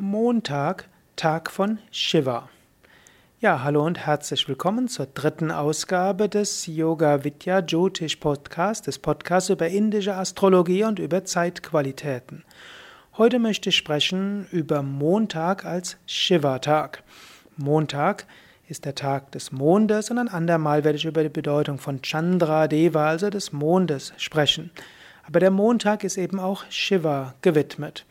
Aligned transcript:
Montag, 0.00 0.88
Tag 1.16 1.50
von 1.50 1.80
Shiva. 1.90 2.48
Ja, 3.40 3.64
hallo 3.64 3.84
und 3.84 3.98
herzlich 3.98 4.46
willkommen 4.46 4.86
zur 4.86 5.06
dritten 5.06 5.50
Ausgabe 5.50 6.28
des 6.28 6.66
Yoga 6.66 7.24
Vidya 7.24 7.58
Jyotish 7.58 8.14
Podcast, 8.14 8.86
des 8.86 9.00
Podcasts 9.00 9.50
über 9.50 9.66
indische 9.66 10.14
Astrologie 10.14 10.84
und 10.84 11.00
über 11.00 11.24
Zeitqualitäten. 11.24 12.44
Heute 13.16 13.40
möchte 13.40 13.70
ich 13.70 13.76
sprechen 13.76 14.46
über 14.52 14.84
Montag 14.84 15.64
als 15.64 15.96
Shiva-Tag. 16.06 17.02
Montag 17.56 18.28
ist 18.68 18.84
der 18.84 18.94
Tag 18.94 19.32
des 19.32 19.50
Mondes 19.50 20.12
und 20.12 20.18
ein 20.18 20.28
andermal 20.28 20.84
werde 20.84 20.98
ich 20.98 21.06
über 21.06 21.24
die 21.24 21.28
Bedeutung 21.28 21.78
von 21.78 22.02
Chandra 22.02 22.68
Deva, 22.68 23.08
also 23.08 23.30
des 23.30 23.50
Mondes, 23.50 24.12
sprechen. 24.16 24.70
Aber 25.26 25.40
der 25.40 25.50
Montag 25.50 26.04
ist 26.04 26.18
eben 26.18 26.38
auch 26.38 26.64
Shiva 26.70 27.34
gewidmet. 27.42 28.06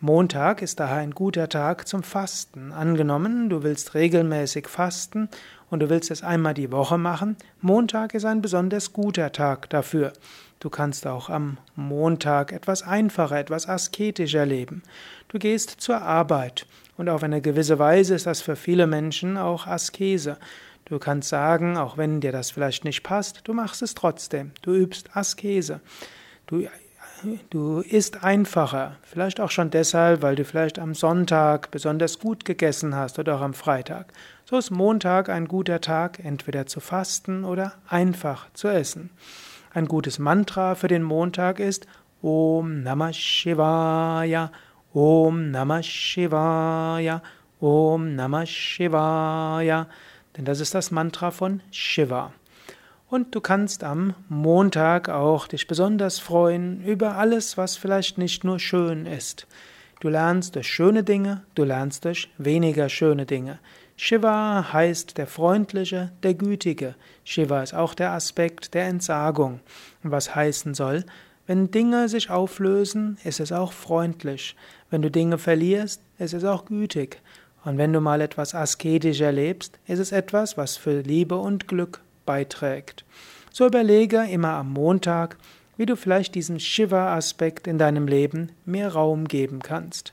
Montag 0.00 0.60
ist 0.60 0.78
daher 0.78 0.98
ein 0.98 1.12
guter 1.12 1.48
Tag 1.48 1.88
zum 1.88 2.02
Fasten. 2.02 2.70
Angenommen, 2.70 3.48
du 3.48 3.62
willst 3.62 3.94
regelmäßig 3.94 4.68
fasten 4.68 5.30
und 5.70 5.80
du 5.80 5.88
willst 5.88 6.10
es 6.10 6.22
einmal 6.22 6.52
die 6.52 6.70
Woche 6.70 6.98
machen, 6.98 7.36
Montag 7.62 8.12
ist 8.12 8.26
ein 8.26 8.42
besonders 8.42 8.92
guter 8.92 9.32
Tag 9.32 9.70
dafür. 9.70 10.12
Du 10.60 10.68
kannst 10.68 11.06
auch 11.06 11.30
am 11.30 11.56
Montag 11.76 12.52
etwas 12.52 12.82
einfacher, 12.82 13.38
etwas 13.38 13.66
asketischer 13.66 14.44
leben. 14.44 14.82
Du 15.28 15.38
gehst 15.38 15.70
zur 15.80 16.02
Arbeit 16.02 16.66
und 16.98 17.08
auf 17.08 17.22
eine 17.22 17.40
gewisse 17.40 17.78
Weise 17.78 18.16
ist 18.16 18.26
das 18.26 18.42
für 18.42 18.56
viele 18.56 18.86
Menschen 18.86 19.38
auch 19.38 19.66
Askese. 19.66 20.36
Du 20.84 20.98
kannst 20.98 21.30
sagen, 21.30 21.78
auch 21.78 21.96
wenn 21.96 22.20
dir 22.20 22.32
das 22.32 22.50
vielleicht 22.50 22.84
nicht 22.84 23.02
passt, 23.02 23.40
du 23.44 23.54
machst 23.54 23.80
es 23.80 23.94
trotzdem. 23.94 24.52
Du 24.60 24.74
übst 24.74 25.16
Askese. 25.16 25.80
Du 26.46 26.68
Du 27.50 27.80
isst 27.80 28.24
einfacher, 28.24 28.96
vielleicht 29.02 29.40
auch 29.40 29.50
schon 29.50 29.70
deshalb, 29.70 30.22
weil 30.22 30.36
du 30.36 30.44
vielleicht 30.44 30.78
am 30.78 30.94
Sonntag 30.94 31.70
besonders 31.70 32.18
gut 32.18 32.44
gegessen 32.44 32.94
hast 32.94 33.18
oder 33.18 33.36
auch 33.36 33.40
am 33.40 33.54
Freitag. 33.54 34.12
So 34.44 34.58
ist 34.58 34.70
Montag 34.70 35.28
ein 35.28 35.48
guter 35.48 35.80
Tag, 35.80 36.18
entweder 36.22 36.66
zu 36.66 36.80
fasten 36.80 37.44
oder 37.44 37.72
einfach 37.88 38.48
zu 38.52 38.68
essen. 38.68 39.10
Ein 39.72 39.86
gutes 39.86 40.18
Mantra 40.18 40.74
für 40.74 40.88
den 40.88 41.02
Montag 41.02 41.58
ist 41.58 41.86
Om 42.22 42.82
Namah 42.82 43.12
Shivaya, 43.12 44.52
Om 44.92 45.50
Namah 45.50 45.82
Shivaya, 45.82 47.22
Om 47.60 48.14
Namah 48.14 48.46
Shivaya, 48.46 49.86
denn 50.36 50.44
das 50.44 50.60
ist 50.60 50.74
das 50.74 50.90
Mantra 50.90 51.30
von 51.30 51.60
Shiva. 51.70 52.32
Und 53.08 53.36
du 53.36 53.40
kannst 53.40 53.84
am 53.84 54.14
Montag 54.28 55.08
auch 55.08 55.46
dich 55.46 55.68
besonders 55.68 56.18
freuen 56.18 56.82
über 56.84 57.16
alles, 57.16 57.56
was 57.56 57.76
vielleicht 57.76 58.18
nicht 58.18 58.42
nur 58.42 58.58
schön 58.58 59.06
ist. 59.06 59.46
Du 60.00 60.08
lernst 60.08 60.56
durch 60.56 60.66
schöne 60.66 61.04
Dinge, 61.04 61.42
du 61.54 61.62
lernst 61.62 62.04
durch 62.04 62.28
weniger 62.36 62.88
schöne 62.88 63.24
Dinge. 63.24 63.60
Shiva 63.96 64.72
heißt 64.72 65.18
der 65.18 65.28
Freundliche, 65.28 66.10
der 66.24 66.34
Gütige. 66.34 66.96
Shiva 67.22 67.62
ist 67.62 67.74
auch 67.74 67.94
der 67.94 68.10
Aspekt 68.10 68.74
der 68.74 68.86
Entsagung. 68.86 69.60
Was 70.02 70.34
heißen 70.34 70.74
soll, 70.74 71.04
wenn 71.46 71.70
Dinge 71.70 72.08
sich 72.08 72.28
auflösen, 72.28 73.18
ist 73.22 73.38
es 73.38 73.52
auch 73.52 73.72
freundlich. 73.72 74.56
Wenn 74.90 75.02
du 75.02 75.12
Dinge 75.12 75.38
verlierst, 75.38 76.02
ist 76.18 76.34
es 76.34 76.44
auch 76.44 76.64
gütig. 76.64 77.22
Und 77.64 77.78
wenn 77.78 77.92
du 77.92 78.00
mal 78.00 78.20
etwas 78.20 78.52
asketisch 78.54 79.20
erlebst, 79.20 79.78
ist 79.86 80.00
es 80.00 80.10
etwas, 80.10 80.56
was 80.56 80.76
für 80.76 81.02
Liebe 81.02 81.36
und 81.36 81.68
Glück 81.68 82.00
beiträgt. 82.26 83.04
So 83.50 83.66
überlege 83.66 84.26
immer 84.30 84.50
am 84.50 84.72
Montag, 84.72 85.38
wie 85.78 85.86
du 85.86 85.96
vielleicht 85.96 86.34
diesen 86.34 86.60
Shiva-Aspekt 86.60 87.66
in 87.66 87.78
deinem 87.78 88.06
Leben 88.06 88.52
mehr 88.64 88.92
Raum 88.92 89.28
geben 89.28 89.60
kannst. 89.60 90.12